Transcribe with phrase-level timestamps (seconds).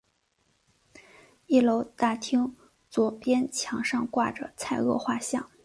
[1.45, 2.55] 一楼大厅
[2.89, 5.47] 左边墙上挂着蔡锷画像。